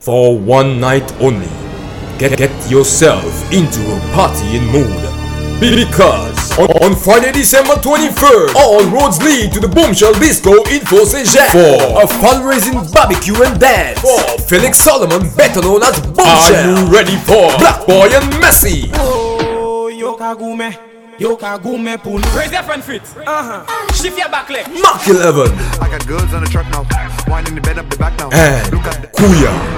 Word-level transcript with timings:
For 0.00 0.38
one 0.38 0.80
night 0.80 1.12
only, 1.20 1.48
get, 2.18 2.38
get 2.38 2.70
yourself 2.70 3.24
into 3.52 3.80
a 3.82 3.98
partying 4.14 4.70
mood. 4.72 5.04
Because 5.60 6.56
on, 6.56 6.70
on 6.82 6.94
Friday, 6.94 7.32
December 7.32 7.74
23rd, 7.74 8.54
all 8.54 8.84
roads 8.86 9.20
lead 9.20 9.52
to 9.54 9.60
the 9.60 9.66
Boomshell 9.66 10.14
Disco 10.20 10.52
in 10.70 10.80
Fond 10.86 11.08
Saint 11.08 11.28
Jacques 11.28 11.50
for 11.50 11.98
a 12.00 12.06
fundraising 12.22 12.78
barbecue 12.92 13.34
and 13.42 13.58
dance 13.58 14.00
for 14.00 14.38
Felix 14.42 14.78
Solomon, 14.78 15.28
better 15.34 15.60
known 15.60 15.82
as 15.82 15.98
Boomshell. 15.98 16.22
Are 16.22 16.86
you 16.86 16.92
ready 16.92 17.16
for 17.16 17.50
Black 17.58 17.84
Boy 17.84 18.06
and 18.14 18.32
Messi? 18.40 18.88
Oh, 18.94 19.88
yo 19.88 20.14
kagume. 20.16 20.78
Yo 21.18 21.36
kagume 21.36 22.00
pool. 22.00 22.20
Raise 22.38 22.52
your 22.52 22.62
front 22.62 22.84
feet. 22.84 23.02
Uh 23.26 23.64
huh. 23.66 23.92
Shift 23.92 24.16
your 24.16 24.28
back 24.28 24.48
leg. 24.48 24.68
Mark 24.80 25.08
11. 25.08 25.50
I 25.82 25.90
got 25.90 26.06
girls 26.06 26.32
on 26.32 26.44
the 26.44 26.48
truck 26.48 26.70
now. 26.70 26.86
Winding 27.26 27.56
the 27.56 27.60
bed 27.60 27.78
up 27.80 27.90
the 27.90 27.96
back 27.96 28.16
now. 28.18 28.30
And 28.30 28.72
Look 28.72 28.84
at 28.86 29.02
the 29.02 29.08
Kuya. 29.08 29.77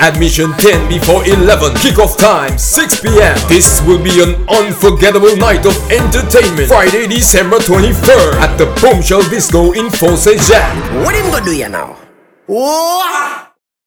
Admission 0.00 0.52
10 0.52 0.88
before 0.88 1.24
11, 1.26 1.72
kickoff 1.76 2.18
time 2.18 2.58
6 2.58 3.00
pm. 3.00 3.36
This 3.48 3.80
will 3.86 4.02
be 4.02 4.22
an 4.22 4.34
unforgettable 4.48 5.36
night 5.36 5.64
of 5.66 5.74
entertainment. 5.90 6.68
Friday, 6.68 7.06
December 7.06 7.56
23rd 7.58 8.34
at 8.40 8.56
the 8.58 8.66
Boomshell 8.80 9.28
Disco 9.30 9.72
in 9.72 9.90
Saint 9.90 10.40
Jacques. 10.42 11.04
What 11.04 11.14
him 11.14 11.30
gonna 11.30 11.44
do 11.44 11.56
you 11.56 11.68
now? 11.68 11.96
Whoa! 12.46 13.55